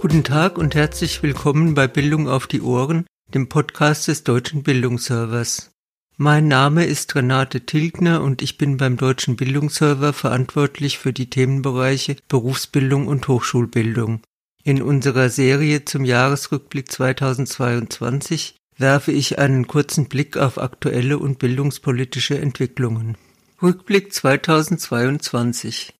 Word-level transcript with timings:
Guten 0.00 0.22
Tag 0.22 0.58
und 0.58 0.76
herzlich 0.76 1.24
willkommen 1.24 1.74
bei 1.74 1.88
Bildung 1.88 2.28
auf 2.28 2.46
die 2.46 2.62
Ohren, 2.62 3.04
dem 3.34 3.48
Podcast 3.48 4.06
des 4.06 4.22
Deutschen 4.22 4.62
Bildungsservers. 4.62 5.72
Mein 6.16 6.46
Name 6.46 6.84
ist 6.84 7.16
Renate 7.16 7.66
Tilgner 7.66 8.22
und 8.22 8.40
ich 8.40 8.58
bin 8.58 8.76
beim 8.76 8.96
Deutschen 8.96 9.34
Bildungsserver 9.34 10.12
verantwortlich 10.12 10.98
für 11.00 11.12
die 11.12 11.28
Themenbereiche 11.28 12.14
Berufsbildung 12.28 13.08
und 13.08 13.26
Hochschulbildung. 13.26 14.20
In 14.62 14.82
unserer 14.82 15.30
Serie 15.30 15.84
zum 15.84 16.04
Jahresrückblick 16.04 16.92
2022 16.92 18.54
werfe 18.76 19.10
ich 19.10 19.40
einen 19.40 19.66
kurzen 19.66 20.08
Blick 20.08 20.36
auf 20.36 20.58
aktuelle 20.58 21.18
und 21.18 21.40
bildungspolitische 21.40 22.38
Entwicklungen. 22.38 23.16
Rückblick 23.60 24.12
2022 24.12 25.92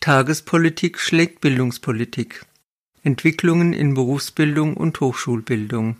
Tagespolitik 0.00 0.98
schlägt 0.98 1.42
Bildungspolitik 1.42 2.46
Entwicklungen 3.06 3.72
in 3.72 3.94
Berufsbildung 3.94 4.76
und 4.76 4.98
Hochschulbildung. 4.98 5.96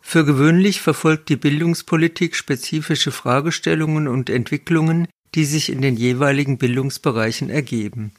Für 0.00 0.24
gewöhnlich 0.24 0.80
verfolgt 0.80 1.28
die 1.28 1.36
Bildungspolitik 1.36 2.34
spezifische 2.34 3.12
Fragestellungen 3.12 4.08
und 4.08 4.30
Entwicklungen, 4.30 5.06
die 5.34 5.44
sich 5.44 5.70
in 5.70 5.82
den 5.82 5.96
jeweiligen 5.96 6.56
Bildungsbereichen 6.56 7.50
ergeben. 7.50 8.12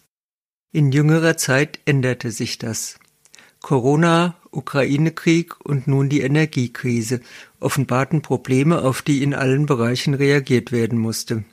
In 0.71 0.91
jüngerer 0.91 1.35
Zeit 1.35 1.79
änderte 1.85 2.29
sich 2.29 2.59
das. 2.59 2.99
Corona, 3.59 4.35
Ukraine-Krieg 4.51 5.55
und 5.65 5.87
nun 5.87 6.09
die 6.09 6.21
Energiekrise 6.21 7.21
offenbarten 7.59 8.21
Probleme, 8.21 8.83
auf 8.83 9.01
die 9.01 9.23
in 9.23 9.33
allen 9.33 9.65
Bereichen 9.65 10.13
reagiert 10.13 10.71
werden 10.71 10.99
musste. 10.99 11.43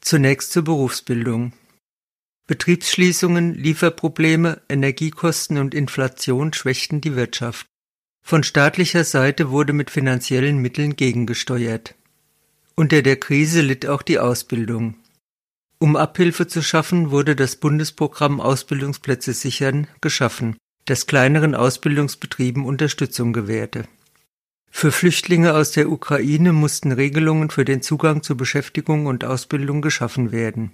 Zunächst 0.00 0.52
zur 0.52 0.62
Berufsbildung. 0.62 1.54
Betriebsschließungen, 2.50 3.54
Lieferprobleme, 3.54 4.60
Energiekosten 4.68 5.56
und 5.58 5.72
Inflation 5.72 6.52
schwächten 6.52 7.00
die 7.00 7.14
Wirtschaft. 7.14 7.64
Von 8.26 8.42
staatlicher 8.42 9.04
Seite 9.04 9.50
wurde 9.50 9.72
mit 9.72 9.88
finanziellen 9.88 10.58
Mitteln 10.58 10.96
gegengesteuert. 10.96 11.94
Unter 12.74 13.02
der 13.02 13.20
Krise 13.20 13.60
litt 13.60 13.86
auch 13.86 14.02
die 14.02 14.18
Ausbildung. 14.18 14.96
Um 15.78 15.94
Abhilfe 15.94 16.48
zu 16.48 16.60
schaffen, 16.60 17.12
wurde 17.12 17.36
das 17.36 17.54
Bundesprogramm 17.54 18.40
Ausbildungsplätze 18.40 19.32
sichern 19.32 19.86
geschaffen, 20.00 20.56
das 20.86 21.06
kleineren 21.06 21.54
Ausbildungsbetrieben 21.54 22.64
Unterstützung 22.64 23.32
gewährte. 23.32 23.84
Für 24.72 24.90
Flüchtlinge 24.90 25.54
aus 25.54 25.70
der 25.70 25.88
Ukraine 25.88 26.52
mussten 26.52 26.90
Regelungen 26.90 27.50
für 27.50 27.64
den 27.64 27.80
Zugang 27.80 28.24
zu 28.24 28.36
Beschäftigung 28.36 29.06
und 29.06 29.24
Ausbildung 29.24 29.82
geschaffen 29.82 30.32
werden. 30.32 30.72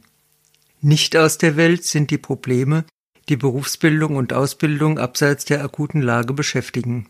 Nicht 0.81 1.17
aus 1.17 1.39
der 1.39 1.57
Welt 1.57 1.85
sind 1.85 2.11
die 2.11 2.19
Probleme, 2.19 2.85
die 3.29 3.37
Berufsbildung 3.37 4.17
und 4.17 4.33
Ausbildung 4.33 4.99
abseits 4.99 5.45
der 5.45 5.65
akuten 5.65 6.01
Lage 6.03 6.33
beschäftigen. 6.33 7.09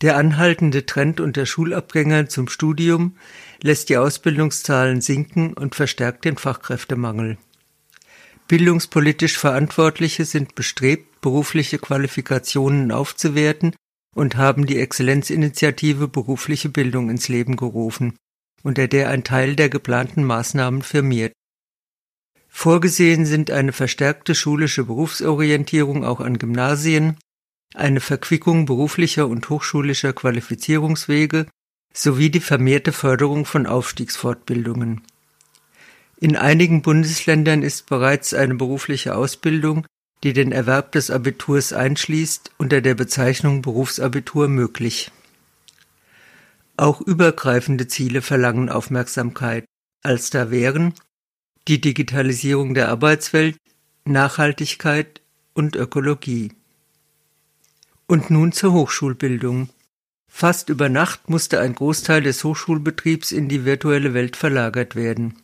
Der 0.00 0.16
anhaltende 0.16 0.86
Trend 0.86 1.20
unter 1.20 1.44
Schulabgängern 1.44 2.28
zum 2.28 2.48
Studium 2.48 3.16
lässt 3.60 3.88
die 3.88 3.96
Ausbildungszahlen 3.96 5.00
sinken 5.00 5.54
und 5.54 5.74
verstärkt 5.74 6.24
den 6.24 6.36
Fachkräftemangel. 6.36 7.36
Bildungspolitisch 8.46 9.36
Verantwortliche 9.38 10.24
sind 10.24 10.54
bestrebt, 10.54 11.20
berufliche 11.20 11.78
Qualifikationen 11.78 12.92
aufzuwerten 12.92 13.74
und 14.14 14.36
haben 14.36 14.66
die 14.66 14.78
Exzellenzinitiative 14.78 16.08
berufliche 16.08 16.68
Bildung 16.68 17.10
ins 17.10 17.28
Leben 17.28 17.56
gerufen, 17.56 18.16
unter 18.62 18.88
der 18.88 19.10
ein 19.10 19.24
Teil 19.24 19.56
der 19.56 19.68
geplanten 19.68 20.24
Maßnahmen 20.24 20.82
firmiert. 20.82 21.32
Vorgesehen 22.60 23.24
sind 23.24 23.52
eine 23.52 23.72
verstärkte 23.72 24.34
schulische 24.34 24.82
Berufsorientierung 24.82 26.04
auch 26.04 26.18
an 26.18 26.38
Gymnasien, 26.38 27.16
eine 27.72 28.00
Verquickung 28.00 28.66
beruflicher 28.66 29.28
und 29.28 29.48
hochschulischer 29.48 30.12
Qualifizierungswege 30.12 31.46
sowie 31.94 32.30
die 32.30 32.40
vermehrte 32.40 32.90
Förderung 32.90 33.44
von 33.44 33.68
Aufstiegsfortbildungen. 33.68 35.02
In 36.18 36.34
einigen 36.34 36.82
Bundesländern 36.82 37.62
ist 37.62 37.86
bereits 37.86 38.34
eine 38.34 38.56
berufliche 38.56 39.14
Ausbildung, 39.14 39.86
die 40.24 40.32
den 40.32 40.50
Erwerb 40.50 40.90
des 40.90 41.12
Abiturs 41.12 41.72
einschließt, 41.72 42.50
unter 42.58 42.80
der 42.80 42.96
Bezeichnung 42.96 43.62
Berufsabitur 43.62 44.48
möglich. 44.48 45.12
Auch 46.76 47.00
übergreifende 47.00 47.86
Ziele 47.86 48.20
verlangen 48.20 48.68
Aufmerksamkeit, 48.68 49.64
als 50.02 50.30
da 50.30 50.50
wären 50.50 50.94
die 51.68 51.80
Digitalisierung 51.80 52.74
der 52.74 52.88
Arbeitswelt, 52.88 53.56
Nachhaltigkeit 54.04 55.20
und 55.52 55.76
Ökologie. 55.76 56.52
Und 58.06 58.30
nun 58.30 58.52
zur 58.52 58.72
Hochschulbildung. 58.72 59.68
Fast 60.30 60.70
über 60.70 60.88
Nacht 60.88 61.28
musste 61.28 61.60
ein 61.60 61.74
Großteil 61.74 62.22
des 62.22 62.42
Hochschulbetriebs 62.42 63.32
in 63.32 63.48
die 63.48 63.64
virtuelle 63.64 64.14
Welt 64.14 64.36
verlagert 64.36 64.96
werden. 64.96 65.36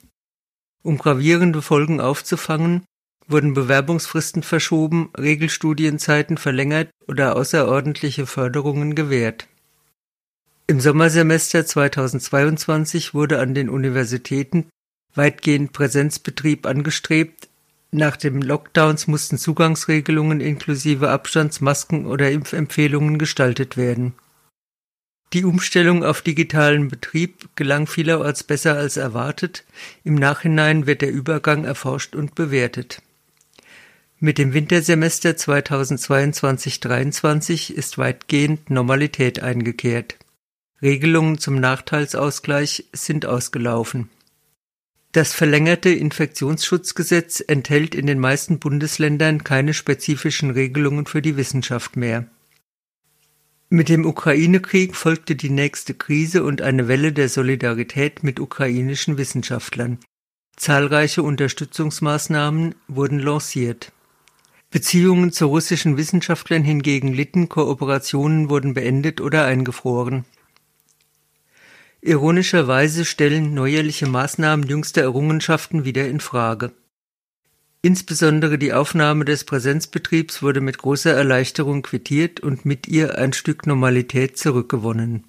Um 0.83 0.99
gravierende 0.99 1.63
Folgen 1.63 2.01
aufzufangen, 2.01 2.85
wurden 3.27 3.55
Bewerbungsfristen 3.55 4.43
verschoben, 4.43 5.11
Regelstudienzeiten 5.19 6.37
verlängert 6.37 6.91
oder 7.07 7.37
außerordentliche 7.37 8.27
Förderungen 8.27 8.95
gewährt. 8.95 9.47
Im 10.67 10.81
Sommersemester 10.81 11.67
2022 11.67 13.13
wurde 13.13 13.41
an 13.41 13.55
den 13.55 13.69
Universitäten 13.69 14.67
weitgehend 15.15 15.73
Präsenzbetrieb 15.73 16.67
angestrebt, 16.67 17.49
nach 17.97 18.17
den 18.17 18.43
Lockdowns 18.43 19.07
mussten 19.07 19.39
Zugangsregelungen 19.39 20.41
inklusive 20.41 21.11
Abstandsmasken 21.11 22.07
oder 22.07 22.33
Impfempfehlungen 22.33 23.21
gestaltet 23.21 23.77
werden. 23.77 24.15
Die 25.33 25.45
Umstellung 25.45 26.05
auf 26.05 26.21
digitalen 26.21 26.89
Betrieb 26.89 27.51
gelang 27.55 27.87
vielerorts 27.87 28.43
besser 28.43 28.77
als 28.77 28.97
erwartet, 28.97 29.63
im 30.03 30.17
Nachhinein 30.17 30.89
wird 30.89 31.03
der 31.03 31.13
Übergang 31.13 31.65
erforscht 31.65 32.17
und 32.17 32.35
bewertet. 32.35 33.01
Mit 34.19 34.39
dem 34.39 34.55
Wintersemester 34.55 35.31
2022-23 35.31 37.73
ist 37.73 37.97
weitgehend 37.97 38.71
Normalität 38.71 39.41
eingekehrt. 39.41 40.17
Regelungen 40.83 41.39
zum 41.39 41.61
Nachteilsausgleich 41.61 42.87
sind 42.93 43.27
ausgelaufen. 43.27 44.11
Das 45.15 45.33
verlängerte 45.33 45.91
Infektionsschutzgesetz 45.91 47.41
enthält 47.47 47.95
in 47.95 48.07
den 48.07 48.19
meisten 48.19 48.59
Bundesländern 48.59 49.45
keine 49.45 49.73
spezifischen 49.73 50.51
Regelungen 50.51 51.07
für 51.07 51.23
die 51.23 51.37
Wissenschaft 51.37 51.97
mehr. 51.97 52.27
Mit 53.69 53.89
dem 53.89 54.07
Ukraine-Krieg 54.07 54.97
folgte 54.97 55.37
die 55.37 55.51
nächste 55.51 55.95
Krise 55.95 56.43
und 56.43 56.63
eine 56.63 56.89
Welle 56.89 57.13
der 57.13 57.29
Solidarität 57.29 58.25
mit 58.25 58.41
ukrainischen 58.41 59.17
Wissenschaftlern. 59.17 60.01
Zahlreiche 60.57 61.23
Unterstützungsmaßnahmen 61.23 62.75
wurden 62.89 63.21
lanciert. 63.21 63.93
Beziehungen 64.73 65.31
zu 65.31 65.47
russischen 65.47 65.97
Wissenschaftlern 65.97 66.65
hingegen 66.65 67.13
litten, 67.13 67.49
Kooperationen 67.49 68.51
wurden 68.51 68.75
beendet 68.75 69.21
oder 69.21 69.45
eingefroren. 69.45 70.25
Ironischerweise 72.07 73.07
stellen 73.07 73.55
neuerliche 73.55 74.07
Maßnahmen 74.07 74.69
jüngster 74.69 75.01
Errungenschaften 75.01 75.87
wieder 75.87 76.07
in 76.07 76.21
Frage. 76.21 76.73
Insbesondere 77.81 78.59
die 78.59 78.75
Aufnahme 78.75 79.25
des 79.25 79.45
Präsenzbetriebs 79.45 80.43
wurde 80.43 80.61
mit 80.61 80.77
großer 80.77 81.15
Erleichterung 81.15 81.81
quittiert 81.81 82.41
und 82.41 82.67
mit 82.67 82.89
ihr 82.89 83.17
ein 83.17 83.33
Stück 83.33 83.67
Normalität 83.67 84.37
zurückgewonnen. 84.37 85.25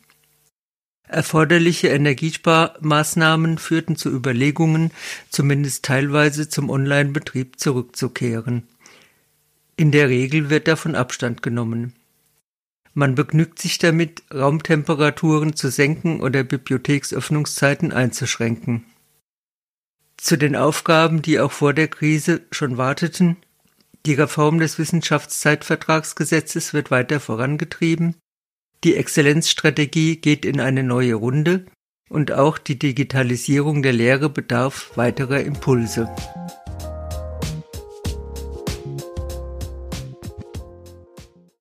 Erforderliche 1.08 1.88
Energiesparmaßnahmen 1.88 3.57
führten 3.57 3.96
zu 3.96 4.09
Überlegungen, 4.09 4.92
zumindest 5.30 5.86
teilweise 5.86 6.50
zum 6.50 6.69
Online-Betrieb 6.69 7.57
zurückzukehren. 7.57 8.63
In 9.77 9.92
der 9.92 10.10
Regel 10.10 10.50
wird 10.50 10.68
davon 10.68 10.95
Abstand 10.95 11.42
genommen. 11.42 11.94
Man 12.97 13.13
begnügt 13.13 13.59
sich 13.59 13.77
damit, 13.77 14.24
Raumtemperaturen 14.33 15.56
zu 15.56 15.69
senken 15.69 16.21
oder 16.21 16.45
Bibliotheksöffnungszeiten 16.45 17.92
einzuschränken. 17.92 18.86
Zu 20.15 20.38
den 20.38 20.56
Aufgaben, 20.56 21.21
die 21.21 21.42
auch 21.42 21.51
vor 21.51 21.74
der 21.74 21.89
Krise 21.89 22.42
schon 22.51 22.77
warteten, 22.77 23.36
die 24.06 24.13
Reform 24.13 24.59
des 24.59 24.80
Wissenschaftszeitvertragsgesetzes 24.80 26.74
wird 26.74 26.89
weiter 26.89 27.19
vorangetrieben, 27.19 28.15
die 28.86 28.95
Exzellenzstrategie 28.95 30.15
geht 30.15 30.45
in 30.45 30.62
eine 30.62 30.83
neue 30.83 31.15
Runde 31.15 31.65
und 32.07 32.31
auch 32.31 32.57
die 32.57 32.80
Digitalisierung 32.80 33.83
der 33.83 33.94
Lehre 33.94 34.30
bedarf 34.30 34.91
weiterer 34.95 35.41
Impulse. 35.41 36.09